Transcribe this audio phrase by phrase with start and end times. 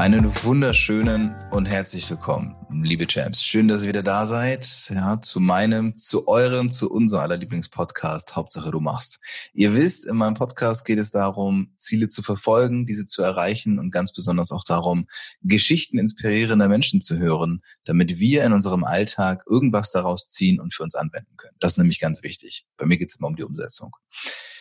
[0.00, 3.44] Einen wunderschönen und herzlich willkommen, liebe Champs.
[3.44, 4.66] Schön, dass ihr wieder da seid.
[4.88, 8.34] Ja, zu meinem, zu eurem, zu unser aller Lieblingspodcast.
[8.34, 9.20] Hauptsache du machst.
[9.52, 13.90] Ihr wisst, in meinem Podcast geht es darum, Ziele zu verfolgen, diese zu erreichen und
[13.90, 15.06] ganz besonders auch darum,
[15.42, 20.82] Geschichten inspirierender Menschen zu hören, damit wir in unserem Alltag irgendwas daraus ziehen und für
[20.82, 21.56] uns anwenden können.
[21.60, 22.64] Das ist nämlich ganz wichtig.
[22.78, 23.94] Bei mir geht es immer um die Umsetzung.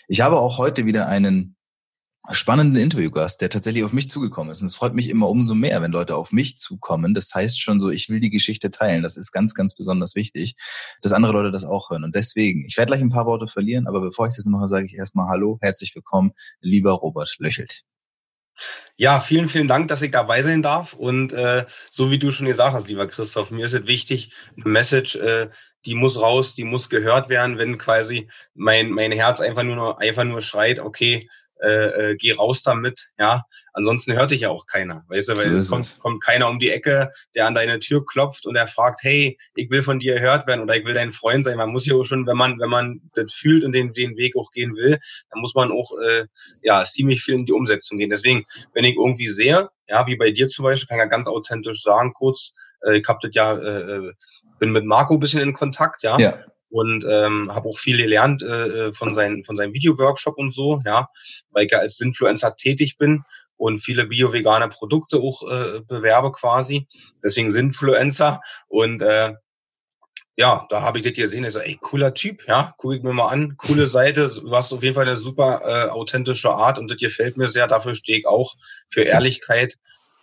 [0.09, 1.56] Ich habe auch heute wieder einen
[2.31, 4.62] spannenden Interviewgast, der tatsächlich auf mich zugekommen ist.
[4.62, 7.14] Und es freut mich immer umso mehr, wenn Leute auf mich zukommen.
[7.14, 9.03] Das heißt schon so, ich will die Geschichte teilen.
[9.03, 10.56] Das ist ganz, ganz besonders wichtig,
[11.02, 12.03] dass andere Leute das auch hören.
[12.03, 14.85] Und deswegen, ich werde gleich ein paar Worte verlieren, aber bevor ich das mache, sage
[14.85, 17.84] ich erstmal Hallo, herzlich willkommen, lieber Robert Löchelt.
[18.97, 20.94] Ja, vielen, vielen Dank, dass ich dabei sein darf.
[20.94, 24.69] Und äh, so wie du schon gesagt hast, lieber Christoph, mir ist es wichtig, eine
[24.69, 25.50] Message, äh,
[25.86, 30.25] die muss raus, die muss gehört werden, wenn quasi mein, mein Herz einfach nur, einfach
[30.25, 31.30] nur schreit, okay,
[31.62, 33.44] äh, äh, geh raus damit, ja.
[33.74, 36.59] Ansonsten hört dich ja auch keiner, weißt du, weil so es kommt, kommt keiner um
[36.59, 40.16] die Ecke, der an deine Tür klopft und er fragt, hey, ich will von dir
[40.16, 41.58] gehört werden oder ich will dein Freund sein.
[41.58, 44.36] Man muss ja auch schon, wenn man, wenn man das fühlt und den, den Weg
[44.36, 45.00] auch gehen will,
[45.30, 46.25] dann muss man auch, äh,
[46.64, 48.09] ja, ziemlich viel in die Umsetzung gehen.
[48.09, 51.28] Deswegen, wenn ich irgendwie sehe, ja, wie bei dir zum Beispiel, kann ich ja ganz
[51.28, 54.14] authentisch sagen, kurz, äh, ich hab das ja, äh, äh
[54.59, 56.18] bin mit Marco ein bisschen in Kontakt, ja.
[56.18, 56.38] ja
[56.69, 60.81] und ähm, habe auch viel gelernt äh, äh, von seinen von seinem Video-Workshop und so,
[60.85, 61.07] ja,
[61.52, 63.24] weil ich ja als Influencer tätig bin
[63.57, 66.88] und viele bio-vegane Produkte auch äh, bewerbe quasi.
[67.24, 69.34] Deswegen sind Influencer und äh,
[70.38, 71.44] ja, da habe ich das gesehen.
[71.44, 74.72] Ich so, ey, cooler Typ, ja, gucke ich mir mal an, coole Seite, du hast
[74.72, 77.68] auf jeden Fall eine super äh, authentische Art und das gefällt mir sehr.
[77.68, 78.56] Dafür stehe ich auch
[78.90, 79.75] für Ehrlichkeit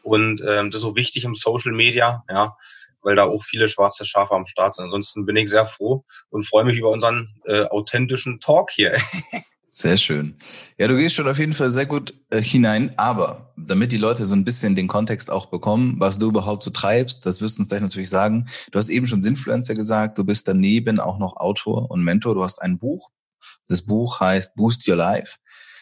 [0.02, 2.56] und ähm, das ist so wichtig im Social Media, ja
[3.06, 4.86] weil da auch viele schwarze Schafe am Start sind.
[4.86, 9.00] Ansonsten bin ich sehr froh und freue mich über unseren äh, authentischen Talk hier.
[9.68, 10.36] Sehr schön.
[10.78, 14.24] Ja, du gehst schon auf jeden Fall sehr gut äh, hinein, aber damit die Leute
[14.24, 17.62] so ein bisschen den Kontext auch bekommen, was du überhaupt so treibst, das wirst du
[17.62, 18.46] uns gleich natürlich sagen.
[18.70, 22.42] Du hast eben schon Influencer gesagt, du bist daneben auch noch Autor und Mentor, du
[22.42, 23.10] hast ein Buch.
[23.68, 25.36] Das Buch heißt Boost Your Life.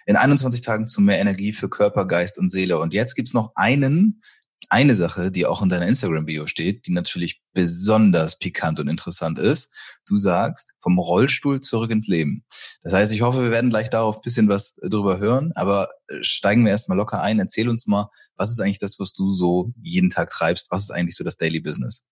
[0.06, 2.78] In 21 Tagen zu mehr Energie für Körper, Geist und Seele.
[2.80, 4.22] Und jetzt gibt's noch einen,
[4.70, 9.72] eine Sache, die auch in deiner Instagram-Bio steht, die natürlich besonders pikant und interessant ist.
[10.06, 12.44] Du sagst, vom Rollstuhl zurück ins Leben.
[12.82, 16.22] Das heißt, ich hoffe, wir werden gleich darauf ein bisschen was drüber hören, aber äh,
[16.22, 17.38] steigen wir erstmal locker ein.
[17.38, 20.70] Erzähl uns mal, was ist eigentlich das, was du so jeden Tag treibst?
[20.70, 22.04] Was ist eigentlich so das Daily Business?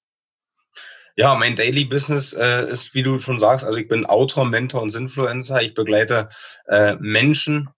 [1.17, 4.81] Ja, mein Daily Business äh, ist, wie du schon sagst, also ich bin Autor, Mentor
[4.81, 5.61] und Influencer.
[5.61, 6.31] Ich begleite
[6.69, 7.69] äh, Menschen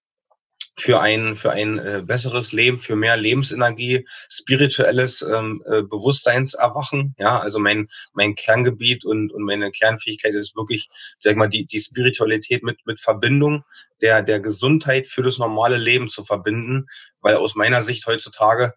[0.77, 7.15] für ein für ein äh, besseres Leben, für mehr Lebensenergie, spirituelles ähm, äh, Bewusstseinserwachen.
[7.19, 10.89] Ja, also mein mein Kerngebiet und und meine Kernfähigkeit ist wirklich,
[11.21, 13.65] sag ich mal, die die Spiritualität mit mit Verbindung
[14.01, 16.87] der der Gesundheit für das normale Leben zu verbinden,
[17.21, 18.75] weil aus meiner Sicht heutzutage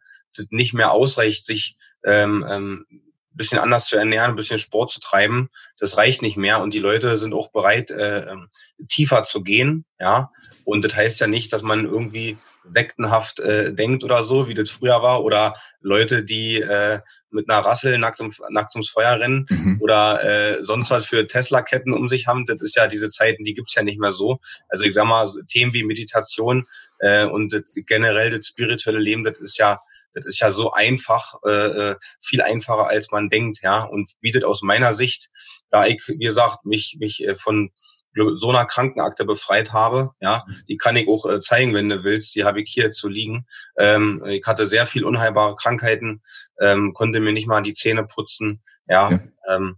[0.49, 2.85] nicht mehr ausreicht, sich ähm, ähm,
[3.37, 5.49] bisschen anders zu ernähren, ein bisschen Sport zu treiben,
[5.79, 8.49] das reicht nicht mehr und die Leute sind auch bereit, äh, ähm,
[8.87, 10.31] tiefer zu gehen, ja.
[10.67, 14.69] Und das heißt ja nicht, dass man irgendwie sektenhaft äh, denkt oder so, wie das
[14.69, 16.99] früher war, oder Leute, die äh,
[17.29, 19.77] mit einer Rassel nackt, um, nackt ums Feuer rennen mhm.
[19.79, 22.45] oder äh, sonst was für Tesla-Ketten um sich haben.
[22.45, 24.39] Das ist ja diese Zeiten, die gibt's ja nicht mehr so.
[24.67, 26.67] Also ich sag mal, Themen wie Meditation
[26.99, 29.77] äh, und das, generell das spirituelle Leben, das ist ja
[30.13, 34.43] das ist ja so einfach, äh, äh, viel einfacher als man denkt, ja, und bietet
[34.43, 35.29] aus meiner Sicht,
[35.69, 37.71] da ich, wie gesagt, mich, mich äh, von
[38.35, 40.11] so einer Krankenakte befreit habe.
[40.19, 42.35] Ja, die kann ich auch äh, zeigen, wenn du willst.
[42.35, 43.45] Die habe ich hier zu liegen.
[43.77, 46.21] Ähm, ich hatte sehr viel unheilbare Krankheiten,
[46.59, 48.61] ähm, konnte mir nicht mal die Zähne putzen.
[48.87, 49.19] Ja, ja.
[49.49, 49.77] Ähm,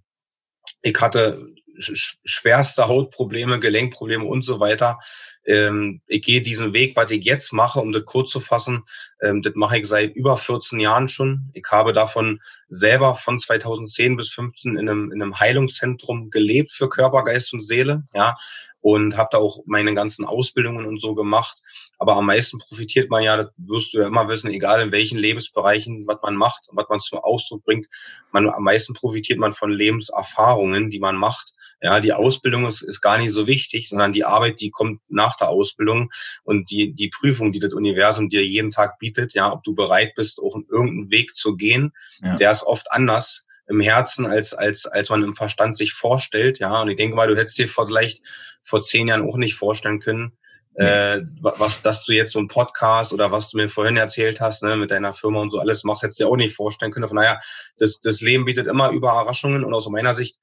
[0.82, 5.00] ich hatte schwerste Hautprobleme, Gelenkprobleme und so weiter.
[5.46, 8.84] Ähm, ich gehe diesen Weg, was ich jetzt mache, um das kurz zu fassen,
[9.22, 11.50] ähm, das mache ich seit über 14 Jahren schon.
[11.54, 12.40] Ich habe davon
[12.70, 17.62] selber von 2010 bis 15 in einem, in einem Heilungszentrum gelebt für Körper, Geist und
[17.62, 18.36] Seele, ja,
[18.82, 21.62] und habe da auch meine ganzen Ausbildungen und so gemacht.
[21.98, 25.18] Aber am meisten profitiert man ja, das wirst du ja immer wissen, egal in welchen
[25.18, 27.88] Lebensbereichen, was man macht und was man zum Ausdruck bringt,
[28.32, 31.54] man, am meisten profitiert man von Lebenserfahrungen, die man macht.
[31.82, 35.38] Ja, die Ausbildung ist, ist gar nicht so wichtig, sondern die Arbeit, die kommt nach
[35.38, 36.12] der Ausbildung
[36.44, 40.14] und die, die Prüfung, die das Universum dir jeden Tag bietet, ja, ob du bereit
[40.16, 42.36] bist, auch irgendeinen Weg zu gehen, ja.
[42.38, 46.82] der ist oft anders im Herzen, als, als, als man im Verstand sich vorstellt, ja.
[46.82, 48.22] Und ich denke mal, du hättest dir vielleicht
[48.62, 50.34] vor zehn Jahren auch nicht vorstellen können,
[50.80, 54.64] äh, was, dass du jetzt so ein Podcast oder was du mir vorhin erzählt hast,
[54.64, 57.08] ne, mit deiner Firma und so alles machst, hättest du dir auch nicht vorstellen können.
[57.08, 57.42] Von daher,
[57.78, 60.40] das, das Leben bietet immer Überraschungen und aus meiner Sicht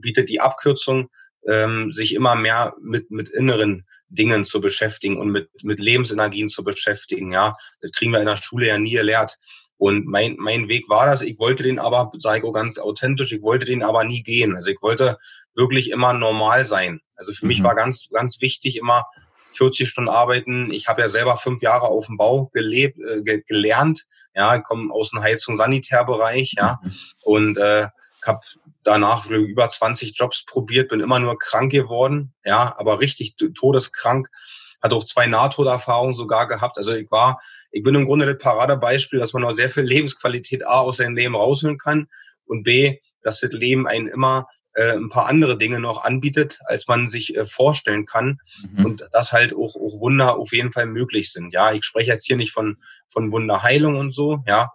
[0.00, 1.10] bietet die Abkürzung,
[1.46, 6.64] ähm, sich immer mehr mit, mit inneren Dingen zu beschäftigen und mit, mit Lebensenergien zu
[6.64, 7.32] beschäftigen.
[7.32, 9.38] Ja, das kriegen wir in der Schule ja nie gelehrt.
[9.76, 11.22] Und mein, mein Weg war das.
[11.22, 14.56] Ich wollte den aber, sage ich auch ganz authentisch, ich wollte den aber nie gehen.
[14.56, 15.18] Also ich wollte
[15.54, 17.00] wirklich immer normal sein.
[17.14, 17.48] Also für mhm.
[17.48, 19.06] mich war ganz, ganz wichtig immer
[19.50, 20.72] 40 Stunden arbeiten.
[20.72, 24.04] Ich habe ja selber fünf Jahre auf dem Bau gelebt, äh, gelernt.
[24.34, 26.78] Ja, ich komme aus dem Heizung-Sanitärbereich, ja.
[26.82, 26.92] Mhm.
[27.22, 27.88] Und äh,
[28.28, 28.40] habe
[28.88, 34.28] danach über 20 Jobs probiert, bin immer nur krank geworden, ja, aber richtig todeskrank.
[34.80, 36.78] Hat auch zwei Nahtoderfahrungen sogar gehabt.
[36.78, 37.40] Also ich war,
[37.70, 41.16] ich bin im Grunde das Paradebeispiel, dass man noch sehr viel Lebensqualität A aus seinem
[41.16, 42.08] Leben rausholen kann
[42.46, 46.86] und B, dass das Leben einen immer äh, ein paar andere Dinge noch anbietet, als
[46.86, 48.38] man sich äh, vorstellen kann
[48.72, 48.86] mhm.
[48.86, 51.52] und dass halt auch, auch Wunder auf jeden Fall möglich sind.
[51.52, 54.70] Ja, ich spreche jetzt hier nicht von von Wunderheilung und so, ja,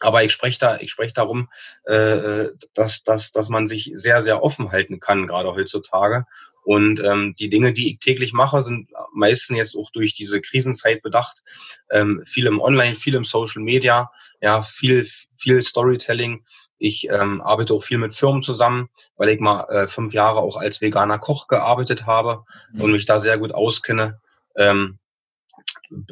[0.00, 1.48] aber ich spreche da, ich spreche darum,
[1.84, 6.24] äh, dass, dass, dass man sich sehr, sehr offen halten kann, gerade heutzutage.
[6.62, 11.00] Und ähm, die Dinge, die ich täglich mache, sind meistens jetzt auch durch diese Krisenzeit
[11.00, 11.42] bedacht.
[11.90, 14.10] Ähm, viel im Online, viel im Social Media,
[14.42, 16.44] ja, viel, viel Storytelling.
[16.76, 20.56] Ich ähm, arbeite auch viel mit Firmen zusammen, weil ich mal äh, fünf Jahre auch
[20.56, 22.44] als veganer Koch gearbeitet habe
[22.78, 24.20] und mich da sehr gut auskenne.
[24.54, 24.98] Ähm,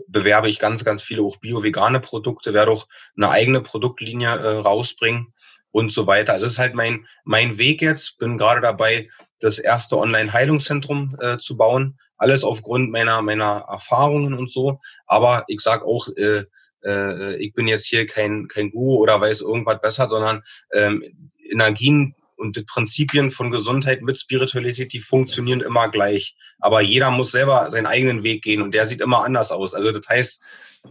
[0.09, 2.87] bewerbe ich ganz, ganz viele auch bio-vegane Produkte, werde auch
[3.17, 5.33] eine eigene Produktlinie äh, rausbringen
[5.71, 6.33] und so weiter.
[6.33, 8.19] Also es ist halt mein, mein Weg jetzt.
[8.19, 9.09] Bin gerade dabei,
[9.41, 11.99] das erste Online-Heilungszentrum äh, zu bauen.
[12.17, 14.81] Alles aufgrund meiner, meiner Erfahrungen und so.
[15.07, 16.45] Aber ich sage auch, äh,
[16.85, 20.43] äh, ich bin jetzt hier kein, kein Guru oder weiß irgendwas besser, sondern
[20.73, 21.05] ähm,
[21.51, 26.37] Energien und die Prinzipien von Gesundheit mit Spiritualität, die funktionieren immer gleich.
[26.61, 29.75] Aber jeder muss selber seinen eigenen Weg gehen und der sieht immer anders aus.
[29.75, 30.41] Also das heißt,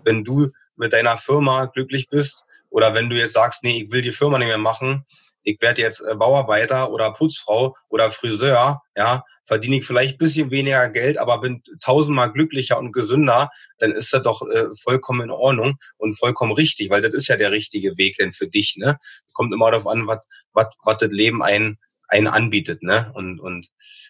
[0.04, 4.02] wenn du mit deiner Firma glücklich bist oder wenn du jetzt sagst, nee, ich will
[4.02, 5.06] die Firma nicht mehr machen,
[5.44, 10.90] ich werde jetzt äh, Bauarbeiter oder Putzfrau oder Friseur, ja, verdiene ich vielleicht bisschen weniger
[10.90, 15.76] Geld, aber bin tausendmal glücklicher und gesünder, dann ist das doch äh, vollkommen in Ordnung
[15.98, 18.76] und vollkommen richtig, weil das ist ja der richtige Weg denn für dich.
[18.78, 18.98] Ne?
[19.34, 20.20] Kommt immer darauf an, was
[20.54, 23.12] was was das Leben einen einen anbietet, ne?
[23.14, 23.70] Und und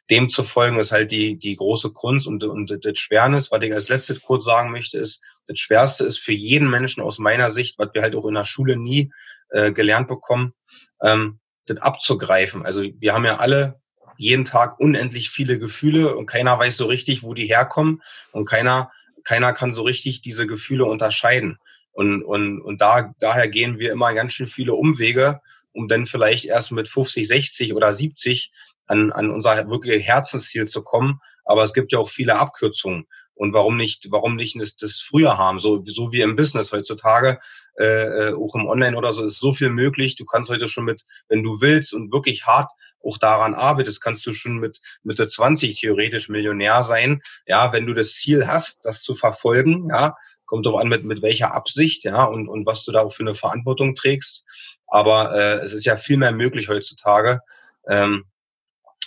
[0.09, 3.73] dem zu folgen ist halt die die große Kunst und und das Schwernis, was ich
[3.73, 7.79] als letztes kurz sagen möchte, ist das Schwerste ist für jeden Menschen aus meiner Sicht,
[7.79, 9.11] was wir halt auch in der Schule nie
[9.49, 10.53] äh, gelernt bekommen,
[11.01, 12.65] ähm, das abzugreifen.
[12.65, 13.79] Also wir haben ja alle
[14.17, 18.91] jeden Tag unendlich viele Gefühle und keiner weiß so richtig, wo die herkommen und keiner,
[19.23, 21.57] keiner kann so richtig diese Gefühle unterscheiden.
[21.91, 25.41] Und, und, und da, daher gehen wir immer ganz schön viele Umwege,
[25.71, 28.51] um dann vielleicht erst mit 50, 60 oder 70
[28.87, 31.21] an, an unser wirklich Herzensziel zu kommen.
[31.45, 33.05] Aber es gibt ja auch viele Abkürzungen.
[33.33, 35.59] Und warum nicht, warum nicht das, das früher haben?
[35.59, 37.39] So, so wie im Business heutzutage,
[37.77, 40.15] äh, äh, auch im Online oder so, ist so viel möglich.
[40.15, 42.71] Du kannst heute schon mit, wenn du willst und wirklich hart
[43.05, 47.21] auch daran arbeitest, kannst du schon mit Mitte 20 theoretisch Millionär sein.
[47.45, 51.21] Ja, wenn du das Ziel hast, das zu verfolgen, ja, kommt doch an mit, mit
[51.21, 54.43] welcher Absicht, ja, und, und was du da auch für eine Verantwortung trägst.
[54.87, 57.41] Aber äh, es ist ja viel mehr möglich heutzutage.
[57.89, 58.25] Ähm,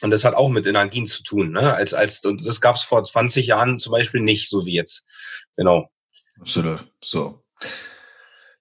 [0.00, 1.74] und das hat auch mit Energien zu tun, ne?
[1.74, 5.04] Als, als, und das gab es vor 20 Jahren zum Beispiel nicht, so wie jetzt.
[5.56, 5.90] Genau.
[6.40, 6.86] Absolut.
[7.02, 7.42] So.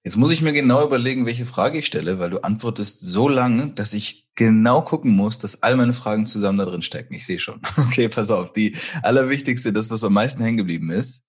[0.04, 3.74] Jetzt muss ich mir genau überlegen, welche Frage ich stelle, weil du antwortest so lange,
[3.74, 7.14] dass ich genau gucken muss, dass all meine Fragen zusammen da drin stecken.
[7.14, 7.62] Ich sehe schon.
[7.78, 8.54] Okay, pass auf.
[8.54, 11.24] Die allerwichtigste, das, was am meisten hängen geblieben ist.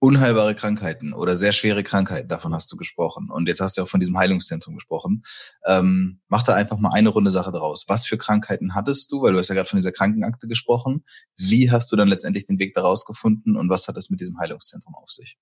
[0.00, 3.30] unheilbare Krankheiten oder sehr schwere Krankheiten, davon hast du gesprochen.
[3.30, 5.22] Und jetzt hast du auch von diesem Heilungszentrum gesprochen.
[5.66, 7.84] Ähm, mach da einfach mal eine runde Sache draus.
[7.88, 9.22] Was für Krankheiten hattest du?
[9.22, 11.04] Weil du hast ja gerade von dieser Krankenakte gesprochen.
[11.36, 14.38] Wie hast du dann letztendlich den Weg daraus gefunden und was hat es mit diesem
[14.38, 15.36] Heilungszentrum auf sich?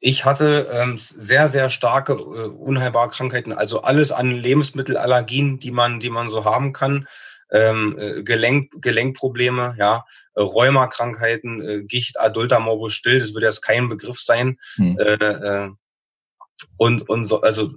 [0.00, 6.00] Ich hatte ähm, sehr, sehr starke äh, unheilbare Krankheiten, also alles an Lebensmittelallergien, die man,
[6.00, 7.06] die man so haben kann
[7.54, 13.62] ähm, äh, Gelenk, Gelenkprobleme, ja, äh, Rheumakrankheiten, äh, Gicht, adulter Morbus Still, das würde jetzt
[13.62, 14.58] kein Begriff sein.
[14.74, 14.98] Hm.
[14.98, 15.70] Äh, äh,
[16.76, 17.70] und, und so, also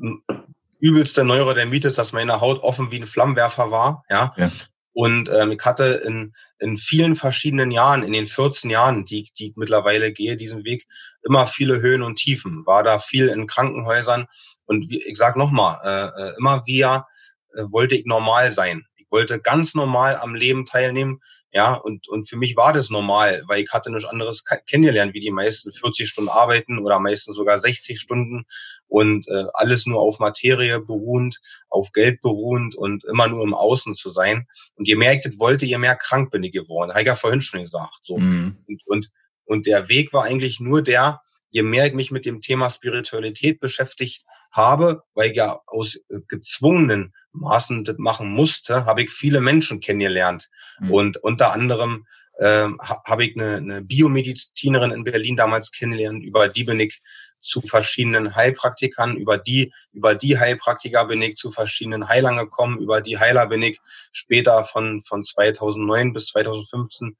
[0.79, 4.33] übelste Neurodermitis, dass meine Haut offen wie ein Flammenwerfer war, ja.
[4.37, 4.51] ja.
[4.93, 9.49] Und ähm, ich hatte in, in vielen verschiedenen Jahren, in den 14 Jahren, die, die
[9.49, 10.87] ich mittlerweile gehe, diesen Weg,
[11.27, 12.65] immer viele Höhen und Tiefen.
[12.65, 14.27] War da viel in Krankenhäusern.
[14.65, 17.07] Und wie, ich sag nochmal, äh, äh, immer wieder
[17.53, 21.21] äh, wollte ich normal sein wollte ganz normal am Leben teilnehmen.
[21.51, 25.21] Ja, und, und für mich war das normal, weil ich hatte nichts anderes kennengelernt, wie
[25.21, 28.45] die meisten 40 Stunden arbeiten oder meistens sogar 60 Stunden
[28.87, 33.95] und äh, alles nur auf Materie beruhend, auf Geld beruhend und immer nur im Außen
[33.95, 34.45] zu sein.
[34.75, 36.91] Und je mehr ich das wollte, je mehr krank bin ich geworden.
[36.95, 38.01] Ich ja vorhin schon gesagt.
[38.03, 38.17] So.
[38.17, 38.57] Mhm.
[38.67, 39.11] Und, und,
[39.47, 43.59] und der Weg war eigentlich nur der, je mehr ich mich mit dem Thema Spiritualität
[43.59, 49.41] beschäftigt habe, weil ich ja aus äh, gezwungenen Maßen das machen musste, habe ich viele
[49.41, 50.49] Menschen kennengelernt.
[50.79, 50.91] Mhm.
[50.91, 52.05] Und unter anderem
[52.39, 52.67] äh,
[53.05, 57.01] habe ich eine, eine Biomedizinerin in Berlin damals kennengelernt, über die bin ich
[57.39, 63.01] zu verschiedenen Heilpraktikern, über die, über die Heilpraktiker bin ich zu verschiedenen Heilern gekommen, über
[63.01, 63.79] die Heiler bin ich
[64.11, 67.15] später von, von 2009 bis 2015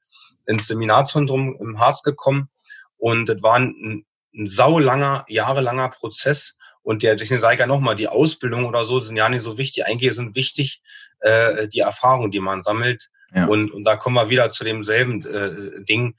[0.48, 2.50] ins Seminarzentrum im Harz gekommen.
[2.96, 7.96] Und das war ein, ein saulanger, jahrelanger Prozess, und der, deswegen sage ich ja nochmal,
[7.96, 9.84] die Ausbildung oder so sind ja nicht so wichtig.
[9.84, 10.80] Eigentlich sind wichtig
[11.20, 13.10] äh, die Erfahrungen, die man sammelt.
[13.34, 13.44] Ja.
[13.46, 16.14] Und, und da kommen wir wieder zu demselben äh, Ding,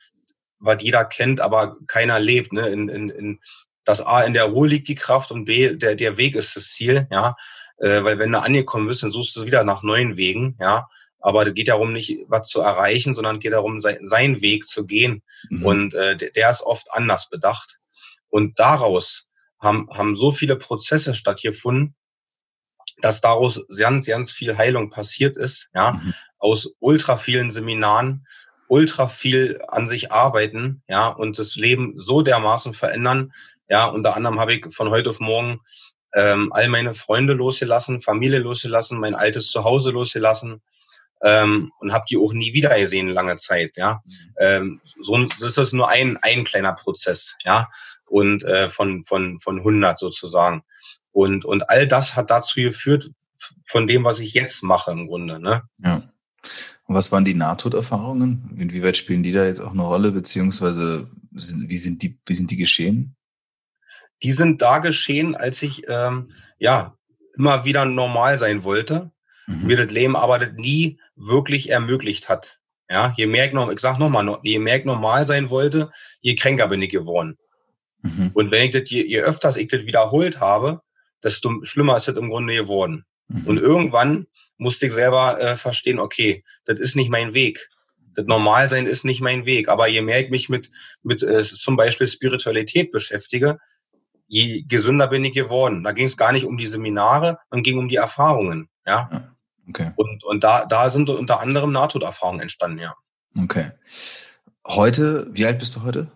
[0.59, 2.53] was jeder kennt, aber keiner lebt.
[2.53, 2.69] Ne?
[2.69, 3.39] In, in, in,
[3.83, 6.67] das A, in der Ruhe liegt die Kraft und B, der, der Weg ist das
[6.69, 7.07] Ziel.
[7.09, 7.35] Ja,
[7.77, 10.55] äh, Weil wenn du angekommen bist, dann suchst du wieder nach neuen Wegen.
[10.59, 10.87] Ja,
[11.19, 14.85] aber es geht darum, nicht was zu erreichen, sondern geht darum, sein, seinen Weg zu
[14.85, 15.23] gehen.
[15.49, 15.65] Mhm.
[15.65, 17.79] Und äh, der, ist oft anders bedacht.
[18.29, 19.27] Und daraus
[19.59, 21.95] haben, haben so viele Prozesse stattgefunden,
[23.01, 26.13] dass daraus ganz, ganz viel Heilung passiert ist, ja, mhm.
[26.37, 28.25] aus ultra vielen Seminaren,
[28.67, 33.31] ultra viel an sich arbeiten, ja, und das Leben so dermaßen verändern,
[33.67, 35.61] ja, unter anderem habe ich von heute auf morgen
[36.13, 40.61] ähm, all meine Freunde losgelassen, Familie losgelassen, mein altes Zuhause losgelassen,
[41.21, 43.77] ähm, und habe die auch nie wieder gesehen lange Zeit.
[43.77, 44.33] Ja, mhm.
[44.39, 47.35] ähm, so das ist nur ein ein kleiner Prozess.
[47.43, 47.69] Ja,
[48.09, 50.63] und äh, von, von, von 100 sozusagen.
[51.11, 53.11] Und, und all das hat dazu geführt,
[53.63, 55.39] von dem, was ich jetzt mache im Grunde.
[55.39, 55.63] Ne?
[55.83, 56.03] Ja.
[56.85, 58.55] Und was waren die Nahtoderfahrungen?
[58.57, 62.57] Inwieweit spielen die da jetzt auch eine Rolle, beziehungsweise wie sind die, wie sind die
[62.57, 63.15] geschehen?
[64.23, 66.95] Die sind da geschehen, als ich ähm, ja
[67.37, 69.11] immer wieder normal sein wollte,
[69.49, 69.67] mhm.
[69.67, 72.59] mir das Leben aber das nie wirklich ermöglicht hat.
[72.89, 75.91] Ja, je mehr ich noch, ich sag nochmal, je mehr ich normal sein wollte,
[76.21, 77.37] je kränker bin ich geworden.
[78.01, 78.31] Mhm.
[78.33, 80.81] Und wenn ich das, je, je öfters ich das wiederholt habe,
[81.23, 83.05] desto schlimmer ist das im Grunde geworden.
[83.27, 83.47] Mhm.
[83.47, 84.27] Und irgendwann
[84.57, 87.69] musste ich selber äh, verstehen, okay, das ist nicht mein Weg.
[88.15, 89.69] Das Normalsein ist nicht mein Weg.
[89.69, 90.69] Aber je mehr ich mich mit,
[91.03, 93.59] mit äh, zum Beispiel Spiritualität beschäftige,
[94.27, 95.83] je gesünder bin ich geworden.
[95.83, 98.69] Da ging es gar nicht um die Seminare, sondern ging um die Erfahrungen.
[98.85, 99.35] Ja.
[99.69, 99.91] Okay.
[99.95, 102.95] Und, und da, da sind unter anderem Nahtoderfahrungen entstanden, ja.
[103.41, 103.71] Okay.
[104.67, 106.11] Heute, wie alt bist du heute?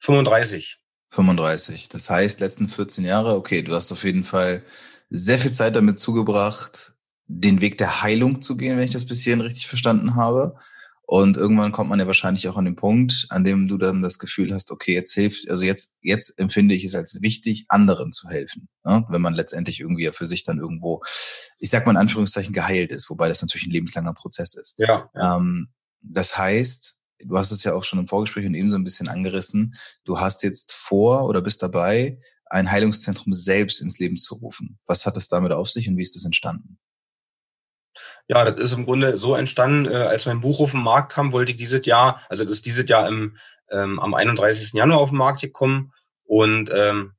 [0.00, 0.78] 35.
[1.10, 1.88] 35.
[1.88, 4.62] Das heißt, letzten 14 Jahre, okay, du hast auf jeden Fall
[5.10, 6.92] sehr viel Zeit damit zugebracht,
[7.26, 10.56] den Weg der Heilung zu gehen, wenn ich das bis hierhin richtig verstanden habe.
[11.10, 14.18] Und irgendwann kommt man ja wahrscheinlich auch an den Punkt, an dem du dann das
[14.18, 18.28] Gefühl hast, okay, jetzt hilft, also jetzt, jetzt empfinde ich es als wichtig, anderen zu
[18.28, 18.68] helfen.
[18.84, 19.06] Ne?
[19.08, 21.02] Wenn man letztendlich irgendwie ja für sich dann irgendwo,
[21.58, 24.74] ich sag mal in Anführungszeichen, geheilt ist, wobei das natürlich ein lebenslanger Prozess ist.
[24.76, 25.08] Ja.
[25.18, 25.68] Ähm,
[26.02, 29.08] das heißt, du hast es ja auch schon im Vorgespräch und eben so ein bisschen
[29.08, 29.72] angerissen,
[30.04, 34.78] du hast jetzt vor oder bist dabei, ein Heilungszentrum selbst ins Leben zu rufen.
[34.84, 36.78] Was hat es damit auf sich und wie ist das entstanden?
[38.28, 41.32] Ja, das ist im Grunde so entstanden, äh, als mein Buch auf den Markt kam,
[41.32, 43.36] wollte ich dieses Jahr, also das ist dieses Jahr im,
[43.70, 44.74] ähm, am 31.
[44.74, 45.92] Januar auf den Markt gekommen
[46.24, 47.14] und ähm,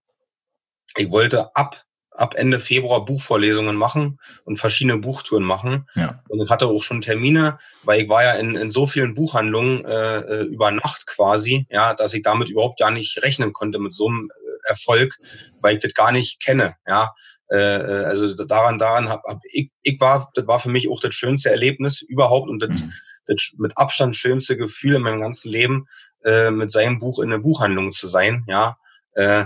[0.95, 1.83] ich wollte ab
[2.19, 5.87] ab Ende Februar Buchvorlesungen machen und verschiedene Buchtouren machen.
[5.95, 6.21] Ja.
[6.27, 9.85] Und ich hatte auch schon Termine, weil ich war ja in, in so vielen Buchhandlungen
[9.85, 13.93] äh, äh über Nacht quasi, ja, dass ich damit überhaupt gar nicht rechnen konnte mit
[13.93, 15.15] so einem äh, Erfolg,
[15.61, 17.13] weil ich das gar nicht kenne, ja.
[17.49, 21.13] Äh, also daran, daran hab, hab ich, ich war, das war für mich auch das
[21.13, 22.93] schönste Erlebnis überhaupt und das, mhm.
[23.25, 25.87] das mit Abstand schönste Gefühl in meinem ganzen Leben,
[26.23, 28.77] äh, mit seinem Buch in eine Buchhandlung zu sein, ja.
[29.13, 29.45] Äh,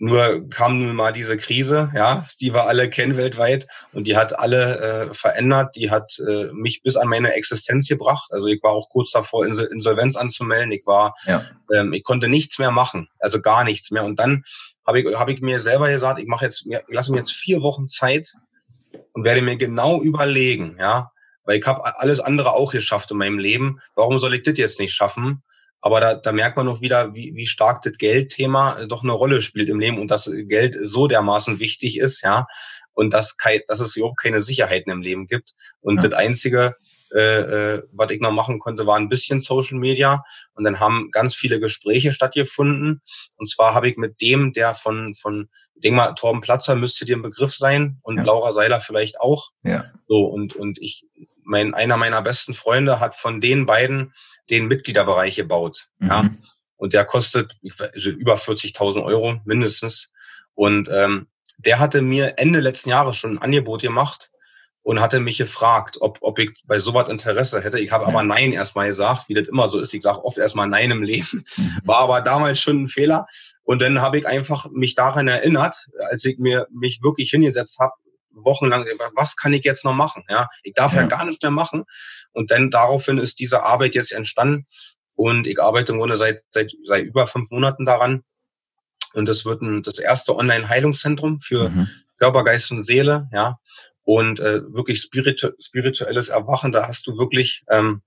[0.00, 4.38] nur kam nun mal diese Krise, ja, die wir alle kennen weltweit und die hat
[4.38, 5.74] alle äh, verändert.
[5.74, 8.30] Die hat äh, mich bis an meine Existenz gebracht.
[8.30, 10.70] Also ich war auch kurz davor, Insolvenz anzumelden.
[10.70, 11.44] Ich war, ja.
[11.72, 14.04] ähm, ich konnte nichts mehr machen, also gar nichts mehr.
[14.04, 14.44] Und dann
[14.88, 17.60] habe ich, hab ich mir selber gesagt, ich mache jetzt, ich lasse mir jetzt vier
[17.60, 18.32] Wochen Zeit
[19.12, 21.12] und werde mir genau überlegen, ja,
[21.44, 23.80] weil ich habe alles andere auch geschafft in meinem Leben.
[23.94, 25.42] Warum soll ich das jetzt nicht schaffen?
[25.82, 29.42] Aber da, da merkt man noch wieder, wie, wie stark das Geldthema doch eine Rolle
[29.42, 32.46] spielt im Leben und dass Geld so dermaßen wichtig ist, ja,
[32.94, 35.52] und dass, kein, dass es überhaupt keine Sicherheiten im Leben gibt.
[35.82, 36.08] Und ja.
[36.08, 36.76] das Einzige,
[37.14, 40.24] äh, äh, was ich noch machen konnte, war ein bisschen Social Media.
[40.54, 43.00] Und dann haben ganz viele Gespräche stattgefunden.
[43.36, 47.04] Und zwar habe ich mit dem, der von, von, ich denke mal, Torben Platzer müsste
[47.04, 48.24] dir ein Begriff sein und ja.
[48.24, 49.50] Laura Seiler vielleicht auch.
[49.62, 49.84] Ja.
[50.06, 51.06] So, und, und ich,
[51.42, 54.12] mein, einer meiner besten Freunde hat von den beiden
[54.50, 55.88] den Mitgliederbereich gebaut.
[55.98, 56.08] Mhm.
[56.08, 56.22] Ja.
[56.76, 60.10] Und der kostet also über 40.000 Euro mindestens.
[60.54, 64.30] Und ähm, der hatte mir Ende letzten Jahres schon ein Angebot gemacht
[64.82, 67.78] und hatte mich gefragt, ob, ob ich bei sowas Interesse hätte.
[67.78, 69.92] Ich habe aber Nein erstmal gesagt, wie das immer so ist.
[69.92, 71.44] Ich sage oft erstmal Nein im Leben.
[71.56, 71.80] Mhm.
[71.84, 73.26] War aber damals schon ein Fehler.
[73.64, 77.92] Und dann habe ich einfach mich daran erinnert, als ich mir mich wirklich hingesetzt habe,
[78.32, 80.24] wochenlang, was kann ich jetzt noch machen?
[80.28, 81.84] Ja, ich darf ja, ja gar nichts mehr machen.
[82.32, 84.66] Und dann daraufhin ist diese Arbeit jetzt entstanden.
[85.14, 88.22] Und ich arbeite im Grunde seit, seit, seit über fünf Monaten daran.
[89.14, 91.88] Und das wird ein, das erste Online-Heilungszentrum für mhm.
[92.18, 93.58] Körper, Geist und Seele, ja.
[94.08, 98.00] Und äh, wirklich spiritu spirituelles Erwachen, da hast du wirklich, ähm,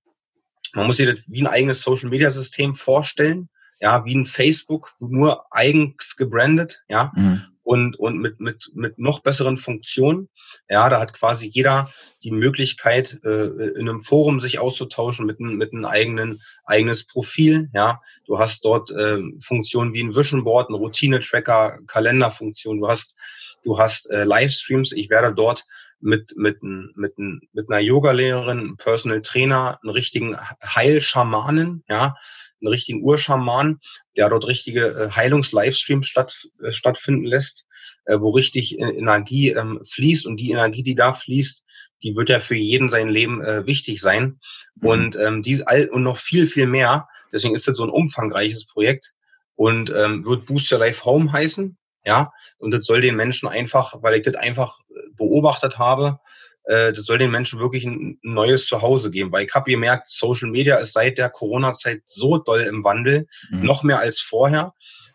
[0.74, 6.16] man muss sich das wie ein eigenes Social-Media-System vorstellen, ja, wie ein Facebook, nur eigens
[6.16, 7.12] gebrandet, ja.
[7.16, 10.30] Mhm und, und mit, mit, mit noch besseren Funktionen.
[10.70, 11.90] Ja, da hat quasi jeder
[12.24, 17.70] die Möglichkeit, äh, in einem Forum sich auszutauschen mit, einem mit einem eigenen eigenes Profil.
[17.74, 22.80] Ja, du hast dort äh, Funktionen wie ein Vision Board, ein Routine-Tracker, Kalenderfunktion.
[22.80, 23.16] Du hast,
[23.64, 24.92] du hast äh, Livestreams.
[24.92, 25.66] Ich werde dort
[26.02, 32.16] mit, mit, mit, mit einer Yoga-Lehrerin, einem Personal Trainer, einen richtigen Heilschamanen, ja,
[32.62, 33.80] einen richtigen Urschaman,
[34.16, 37.66] der dort richtige äh, Heilungs-Livestreams statt, äh, stattfinden lässt,
[38.06, 41.64] äh, wo richtig Energie ähm, fließt und die Energie, die da fließt,
[42.04, 44.40] die wird ja für jeden sein Leben wichtig sein
[44.76, 44.88] mhm.
[44.88, 47.08] und ähm, dies all und noch viel viel mehr.
[47.32, 49.14] Deswegen ist das so ein umfangreiches Projekt
[49.56, 52.32] und ähm, wird Booster Life Home heißen, ja.
[52.58, 54.80] Und das soll den Menschen einfach, weil ich das einfach
[55.22, 56.20] beobachtet habe,
[56.66, 59.32] äh, das soll den Menschen wirklich ein neues Zuhause geben.
[59.32, 63.64] Weil ich habe gemerkt, Social Media ist seit der Corona-Zeit so doll im Wandel, mhm.
[63.64, 64.74] noch mehr als vorher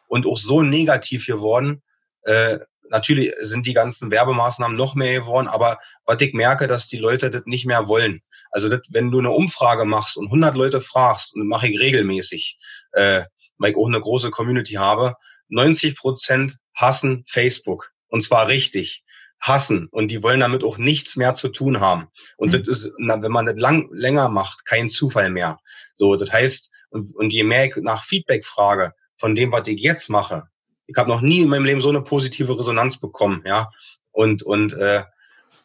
[0.08, 1.82] und auch so negativ geworden.
[2.22, 6.98] Äh, natürlich sind die ganzen Werbemaßnahmen noch mehr geworden, aber was ich merke, dass die
[6.98, 8.22] Leute das nicht mehr wollen.
[8.50, 11.78] Also das, wenn du eine Umfrage machst und 100 Leute fragst, und das mache ich
[11.78, 12.58] regelmäßig,
[12.92, 13.24] äh,
[13.58, 15.14] weil ich auch eine große Community habe,
[15.48, 17.92] 90 Prozent hassen Facebook.
[18.08, 19.04] Und zwar richtig
[19.40, 22.08] hassen und die wollen damit auch nichts mehr zu tun haben.
[22.36, 22.58] Und mhm.
[22.58, 25.58] das ist, na, wenn man das lang, länger macht, kein Zufall mehr.
[25.94, 29.80] So, das heißt, und, und je mehr ich nach Feedback frage von dem, was ich
[29.80, 30.44] jetzt mache,
[30.86, 33.70] ich habe noch nie in meinem Leben so eine positive Resonanz bekommen, ja.
[34.12, 35.02] Und, und äh,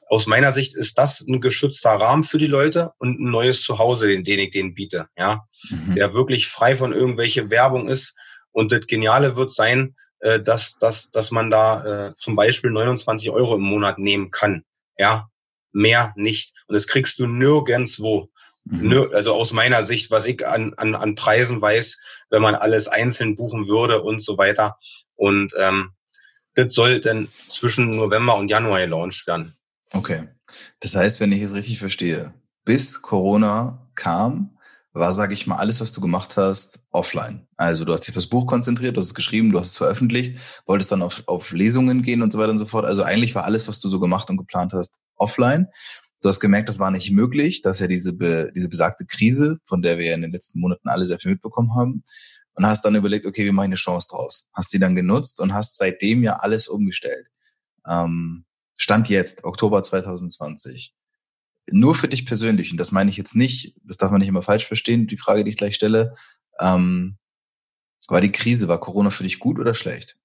[0.08, 4.08] aus meiner Sicht ist das ein geschützter Rahmen für die Leute und ein neues Zuhause,
[4.08, 5.46] den, den ich denen biete, ja.
[5.70, 5.96] Mhm.
[5.96, 8.16] Der wirklich frei von irgendwelche Werbung ist.
[8.52, 13.30] Und das Geniale wird sein, äh, dass, dass, dass man da äh, zum Beispiel 29
[13.32, 14.64] Euro im Monat nehmen kann.
[14.98, 15.30] Ja,
[15.72, 16.54] mehr nicht.
[16.68, 18.30] Und das kriegst du nirgendswo.
[18.66, 19.10] Mhm.
[19.14, 21.98] Also aus meiner Sicht, was ich an, an, an Preisen weiß,
[22.30, 24.78] wenn man alles einzeln buchen würde und so weiter.
[25.16, 25.92] Und ähm,
[26.54, 29.56] das soll dann zwischen November und Januar gelauncht werden.
[29.94, 30.28] Okay.
[30.80, 32.34] Das heißt, wenn ich es richtig verstehe,
[32.66, 34.58] bis Corona kam,
[34.94, 37.48] war, sage ich mal, alles, was du gemacht hast, offline.
[37.56, 39.78] Also du hast dich auf das Buch konzentriert, du hast es geschrieben, du hast es
[39.78, 42.86] veröffentlicht, wolltest dann auf, auf Lesungen gehen und so weiter und so fort.
[42.86, 45.68] Also eigentlich war alles, was du so gemacht und geplant hast, offline.
[46.22, 47.62] Du hast gemerkt, das war nicht möglich.
[47.62, 50.60] Das ist ja diese, be, diese besagte Krise, von der wir ja in den letzten
[50.60, 52.04] Monaten alle sehr viel mitbekommen haben.
[52.54, 54.50] Und hast dann überlegt, okay, wie mache ich eine Chance draus?
[54.54, 57.28] Hast die dann genutzt und hast seitdem ja alles umgestellt.
[57.88, 58.46] Ähm,
[58.78, 60.94] Stand jetzt, Oktober 2020
[61.72, 64.44] nur für dich persönlich, und das meine ich jetzt nicht, das darf man nicht immer
[64.44, 66.14] falsch verstehen, die Frage, die ich gleich stelle,
[66.60, 67.18] ähm,
[68.08, 70.18] war die Krise, war Corona für dich gut oder schlecht?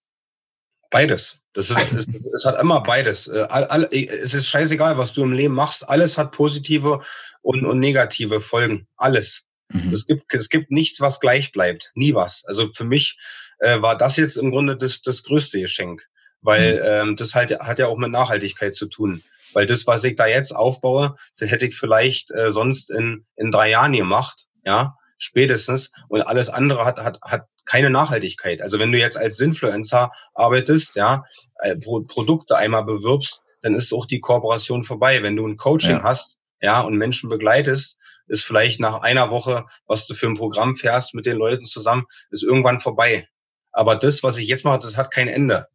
[0.91, 1.39] Beides.
[1.53, 3.29] Das ist, es, es hat immer beides.
[3.29, 5.89] Äh, all, all, es ist scheißegal, was du im Leben machst.
[5.89, 7.01] Alles hat positive
[7.43, 8.87] und, und negative Folgen.
[8.97, 9.45] Alles.
[9.73, 9.93] Mhm.
[9.93, 11.93] Es, gibt, es gibt nichts, was gleich bleibt.
[11.95, 12.45] Nie was.
[12.47, 13.19] Also für mich
[13.59, 16.03] äh, war das jetzt im Grunde das, das größte Geschenk.
[16.43, 17.11] Weil mhm.
[17.11, 19.23] ähm, das halt, hat ja auch mit Nachhaltigkeit zu tun.
[19.57, 23.51] Weil das, was ich da jetzt aufbaue, das hätte ich vielleicht äh, sonst in, in
[23.51, 24.49] drei Jahren gemacht.
[24.67, 25.93] Ja, spätestens.
[26.09, 28.61] Und alles andere hat, hat, hat keine Nachhaltigkeit.
[28.61, 31.25] Also wenn du jetzt als Influencer arbeitest, ja,
[31.61, 35.23] äh, Produkte einmal bewirbst, dann ist auch die Kooperation vorbei.
[35.23, 36.03] Wenn du ein Coaching ja.
[36.03, 40.77] hast, ja, und Menschen begleitest, ist vielleicht nach einer Woche, was du für ein Programm
[40.77, 43.27] fährst mit den Leuten zusammen, ist irgendwann vorbei.
[43.73, 45.67] Aber das, was ich jetzt mache, das hat kein Ende.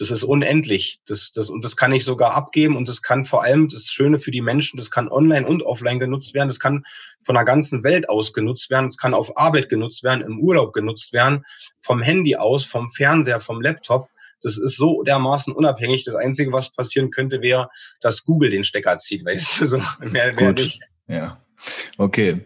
[0.00, 1.02] Das ist unendlich.
[1.06, 4.18] Das, das, und das kann ich sogar abgeben und das kann vor allem das Schöne
[4.18, 6.48] für die Menschen, das kann online und offline genutzt werden.
[6.48, 6.84] Das kann
[7.22, 8.86] von der ganzen Welt aus genutzt werden.
[8.86, 11.44] Das kann auf Arbeit genutzt werden, im Urlaub genutzt werden,
[11.82, 14.08] vom Handy aus, vom Fernseher, vom Laptop.
[14.40, 16.06] Das ist so dermaßen unabhängig.
[16.06, 17.68] Das Einzige, was passieren könnte, wäre,
[18.00, 20.60] dass Google den Stecker zieht, weißt du, so mehr, mehr Gut.
[20.60, 20.80] nicht.
[21.08, 21.44] Ja.
[21.98, 22.40] Okay.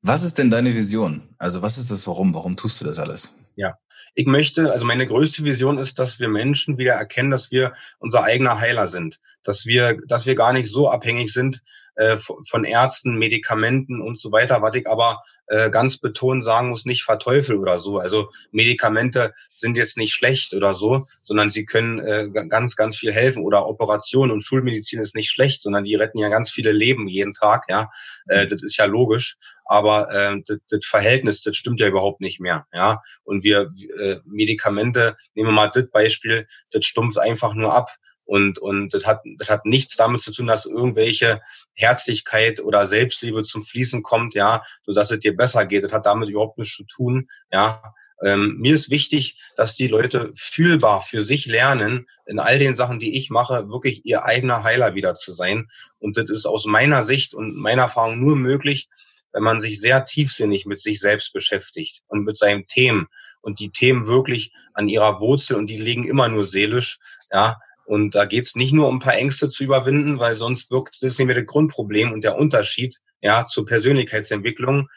[0.00, 1.20] Was ist denn deine Vision?
[1.36, 2.32] Also was ist das Warum?
[2.32, 3.52] Warum tust du das alles?
[3.56, 3.76] Ja,
[4.18, 8.24] ich möchte, also meine größte Vision ist, dass wir Menschen wieder erkennen, dass wir unser
[8.24, 11.62] eigener Heiler sind, dass wir, dass wir gar nicht so abhängig sind
[11.98, 16.84] äh, von Ärzten, Medikamenten und so weiter, was ich aber äh, ganz betont sagen muss,
[16.84, 17.98] nicht verteufeln oder so.
[17.98, 23.12] Also Medikamente sind jetzt nicht schlecht oder so, sondern sie können äh, ganz, ganz viel
[23.12, 23.42] helfen.
[23.42, 27.32] Oder Operationen und Schulmedizin ist nicht schlecht, sondern die retten ja ganz viele Leben jeden
[27.32, 27.64] Tag.
[27.68, 27.90] Ja,
[28.28, 29.36] äh, das ist ja logisch.
[29.64, 32.66] Aber äh, das, das Verhältnis, das stimmt ja überhaupt nicht mehr.
[32.72, 37.90] Ja, und wir äh, Medikamente, nehmen wir mal das Beispiel, das stumpft einfach nur ab.
[38.28, 41.40] Und, und das, hat, das hat nichts damit zu tun, dass irgendwelche
[41.72, 45.82] Herzlichkeit oder Selbstliebe zum Fließen kommt, ja, so dass es dir besser geht.
[45.82, 47.82] Das hat damit überhaupt nichts zu tun, ja.
[48.22, 52.98] Ähm, mir ist wichtig, dass die Leute fühlbar für sich lernen, in all den Sachen,
[52.98, 55.70] die ich mache, wirklich ihr eigener Heiler wieder zu sein.
[55.98, 58.90] Und das ist aus meiner Sicht und meiner Erfahrung nur möglich,
[59.32, 63.06] wenn man sich sehr tiefsinnig mit sich selbst beschäftigt und mit seinen Themen
[63.40, 66.98] und die Themen wirklich an ihrer Wurzel und die liegen immer nur seelisch,
[67.32, 67.56] ja,
[67.88, 71.02] und da geht es nicht nur um ein paar Ängste zu überwinden, weil sonst wirkt
[71.02, 74.88] das nicht mehr das Grundproblem und der Unterschied ja zur Persönlichkeitsentwicklung.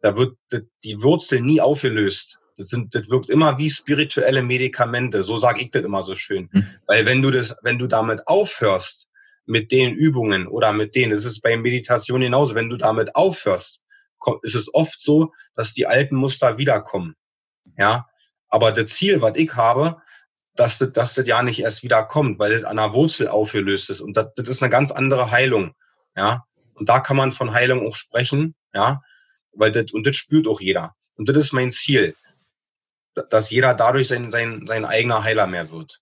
[0.00, 0.36] Da wird
[0.84, 2.38] die Wurzel nie aufgelöst.
[2.56, 5.24] Das, sind, das wirkt immer wie spirituelle Medikamente.
[5.24, 6.48] So sage ich das immer so schön.
[6.52, 6.66] Mhm.
[6.86, 9.08] Weil wenn du das, wenn du damit aufhörst
[9.44, 13.82] mit den Übungen oder mit denen, das ist bei Meditation genauso, wenn du damit aufhörst,
[14.42, 17.16] ist es oft so, dass die alten Muster wiederkommen.
[17.76, 18.06] Ja,
[18.48, 20.00] aber das Ziel, was ich habe,
[20.56, 23.90] dass das, dass das ja nicht erst wieder kommt, weil das an der Wurzel aufgelöst
[23.90, 24.00] ist.
[24.00, 25.74] Und das, das ist eine ganz andere Heilung.
[26.16, 26.44] Ja.
[26.74, 29.02] Und da kann man von Heilung auch sprechen, ja,
[29.52, 30.94] weil das, und das spürt auch jeder.
[31.14, 32.14] Und das ist mein Ziel,
[33.30, 36.00] dass jeder dadurch sein, sein, sein eigener Heiler mehr wird.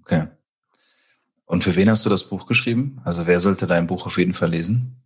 [0.00, 0.26] Okay.
[1.44, 3.00] Und für wen hast du das Buch geschrieben?
[3.04, 5.05] Also wer sollte dein Buch auf jeden Fall lesen?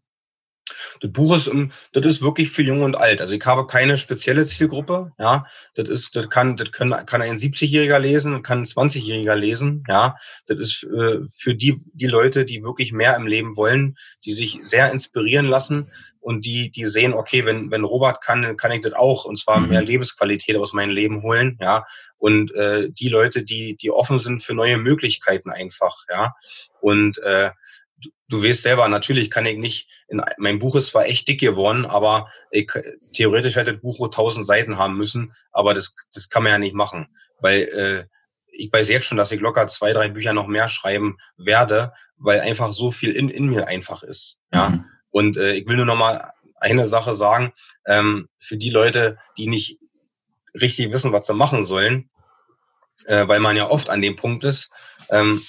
[1.00, 1.50] Das Buch ist,
[1.92, 3.20] das ist wirklich für jung und alt.
[3.20, 5.12] Also ich habe keine spezielle Zielgruppe.
[5.18, 9.84] Ja, das ist, das kann, das können, kann ein 70-Jähriger lesen, kann ein 20-Jähriger lesen.
[9.88, 14.32] Ja, das ist äh, für die, die Leute, die wirklich mehr im Leben wollen, die
[14.32, 15.86] sich sehr inspirieren lassen
[16.20, 19.38] und die, die sehen, okay, wenn, wenn Robert kann, dann kann ich das auch und
[19.38, 19.86] zwar mehr mhm.
[19.86, 21.58] Lebensqualität aus meinem Leben holen.
[21.60, 21.86] Ja,
[22.18, 26.04] und äh, die Leute, die, die offen sind für neue Möglichkeiten einfach.
[26.10, 26.34] Ja,
[26.80, 27.50] und äh,
[28.28, 31.86] du weißt selber, natürlich kann ich nicht, in, mein Buch ist zwar echt dick geworden,
[31.86, 32.70] aber ich,
[33.14, 36.74] theoretisch hätte das Buch 1000 Seiten haben müssen, aber das, das kann man ja nicht
[36.74, 37.08] machen,
[37.40, 38.04] weil äh,
[38.52, 42.40] ich weiß jetzt schon, dass ich locker zwei, drei Bücher noch mehr schreiben werde, weil
[42.40, 44.38] einfach so viel in, in mir einfach ist.
[44.52, 44.70] Ja.
[44.70, 44.84] Mhm.
[45.10, 47.52] Und äh, ich will nur noch mal eine Sache sagen,
[47.86, 49.78] ähm, für die Leute, die nicht
[50.54, 52.10] richtig wissen, was sie machen sollen,
[53.06, 54.70] äh, weil man ja oft an dem Punkt ist,
[55.10, 55.40] ähm,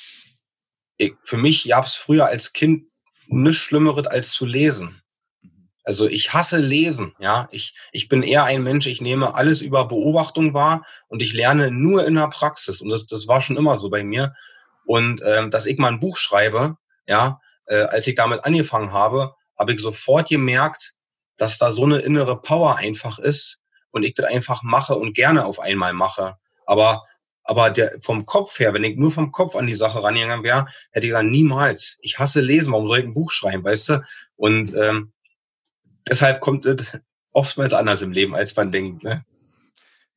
[1.01, 2.87] ich, für mich gab es früher als Kind
[3.27, 5.01] nichts Schlimmeres als zu lesen.
[5.83, 7.47] Also ich hasse Lesen, ja.
[7.51, 11.71] Ich, ich bin eher ein Mensch, ich nehme alles über Beobachtung wahr und ich lerne
[11.71, 12.81] nur in der Praxis.
[12.81, 14.35] Und das, das war schon immer so bei mir.
[14.85, 19.33] Und ähm, dass ich mal ein Buch schreibe, ja, äh, als ich damit angefangen habe,
[19.57, 20.93] habe ich sofort gemerkt,
[21.37, 23.57] dass da so eine innere Power einfach ist
[23.89, 26.37] und ich das einfach mache und gerne auf einmal mache.
[26.67, 27.03] Aber
[27.43, 30.67] aber der, vom Kopf her, wenn ich nur vom Kopf an die Sache rangegangen wäre,
[30.91, 31.97] hätte ich gesagt, niemals.
[32.01, 34.03] Ich hasse lesen, warum soll ich ein Buch schreiben, weißt du?
[34.35, 35.11] Und ähm,
[36.07, 36.97] deshalb kommt es
[37.33, 39.03] oftmals anders im Leben, als man denkt.
[39.03, 39.25] Ne?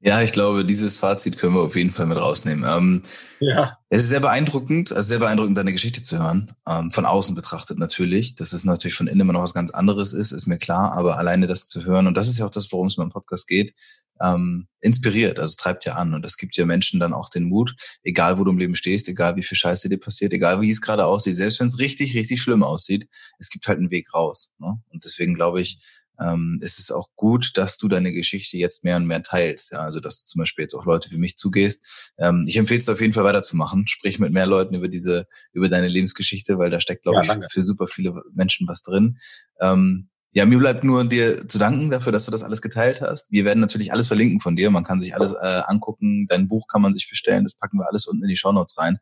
[0.06, 2.64] Ja, ich glaube, dieses Fazit können wir auf jeden Fall mit rausnehmen.
[2.68, 3.02] Ähm,
[3.40, 3.78] ja.
[3.88, 6.52] Es ist sehr beeindruckend, also sehr beeindruckend, deine Geschichte zu hören.
[6.68, 8.34] Ähm, von außen betrachtet natürlich.
[8.34, 10.92] Dass es natürlich von innen immer noch was ganz anderes ist, ist mir klar.
[10.92, 13.48] Aber alleine das zu hören, und das ist ja auch das, worum es beim Podcast
[13.48, 13.74] geht,
[14.20, 17.74] ähm, inspiriert, also treibt ja an und es gibt ja Menschen dann auch den Mut,
[18.02, 20.80] egal wo du im Leben stehst, egal wie viel Scheiße dir passiert, egal wie es
[20.80, 24.52] gerade aussieht, selbst wenn es richtig, richtig schlimm aussieht, es gibt halt einen Weg raus.
[24.58, 24.78] Ne?
[24.90, 25.78] Und deswegen glaube ich,
[26.20, 29.72] ähm, ist es auch gut, dass du deine Geschichte jetzt mehr und mehr teilst.
[29.72, 29.80] Ja?
[29.80, 32.12] Also dass du zum Beispiel jetzt auch Leute wie mich zugehst.
[32.18, 33.86] Ähm, ich empfehle es auf jeden Fall weiterzumachen.
[33.88, 37.52] Sprich mit mehr Leuten über diese, über deine Lebensgeschichte, weil da steckt, glaube ja, ich,
[37.52, 39.18] für super viele Menschen was drin.
[39.60, 43.30] Ähm, Ja, mir bleibt nur dir zu danken dafür, dass du das alles geteilt hast.
[43.30, 44.68] Wir werden natürlich alles verlinken von dir.
[44.70, 46.26] Man kann sich alles äh, angucken.
[46.28, 47.44] Dein Buch kann man sich bestellen.
[47.44, 48.98] Das packen wir alles unten in die Shownotes rein.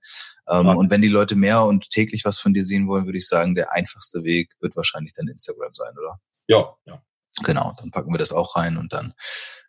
[0.47, 0.73] Ähm, ja.
[0.75, 3.55] Und wenn die Leute mehr und täglich was von dir sehen wollen, würde ich sagen,
[3.55, 6.21] der einfachste Weg wird wahrscheinlich dein Instagram sein, oder?
[6.49, 7.03] Ja, ja.
[7.43, 9.15] Genau, dann packen wir das auch rein und dann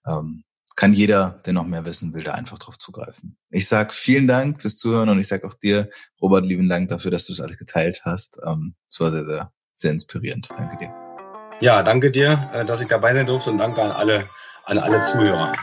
[0.05, 0.43] ähm,
[0.75, 3.37] kann jeder, der noch mehr wissen will, da einfach drauf zugreifen.
[3.51, 5.89] Ich sag vielen Dank fürs Zuhören und ich sag auch dir,
[6.21, 8.37] Robert, lieben Dank dafür, dass du das alles geteilt hast.
[8.45, 10.49] Ähm, es war sehr, sehr, sehr inspirierend.
[10.57, 11.02] Danke dir.
[11.63, 14.25] Ja, danke dir, äh, dass ich dabei sein durfte und danke an alle,
[14.65, 15.53] an alle Zuhörer.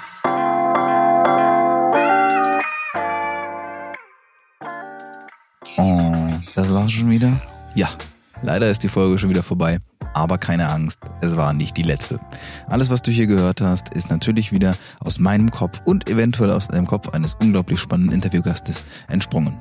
[5.76, 6.14] Oh,
[6.54, 7.30] das war's schon wieder?
[7.74, 7.90] Ja,
[8.40, 9.76] leider ist die Folge schon wieder vorbei.
[10.14, 12.18] Aber keine Angst, es war nicht die letzte.
[12.70, 16.68] Alles, was du hier gehört hast, ist natürlich wieder aus meinem Kopf und eventuell aus
[16.68, 19.58] dem Kopf eines unglaublich spannenden Interviewgastes entsprungen.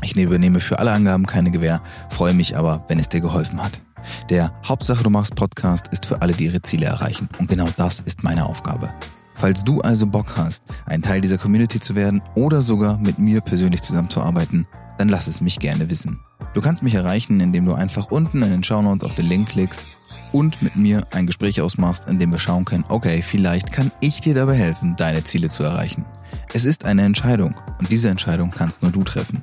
[0.00, 3.80] Ich übernehme für alle Angaben keine Gewähr, freue mich aber, wenn es dir geholfen hat.
[4.28, 7.28] Der Hauptsache du machst Podcast ist für alle, die ihre Ziele erreichen.
[7.38, 8.90] Und genau das ist meine Aufgabe.
[9.34, 13.40] Falls du also Bock hast, ein Teil dieser Community zu werden oder sogar mit mir
[13.40, 14.66] persönlich zusammenzuarbeiten,
[14.98, 16.20] dann lass es mich gerne wissen.
[16.52, 19.82] Du kannst mich erreichen, indem du einfach unten in den Shownotes auf den Link klickst
[20.32, 24.20] und mit mir ein Gespräch ausmachst, in dem wir schauen können, okay, vielleicht kann ich
[24.20, 26.04] dir dabei helfen, deine Ziele zu erreichen.
[26.52, 29.42] Es ist eine Entscheidung und diese Entscheidung kannst nur du treffen.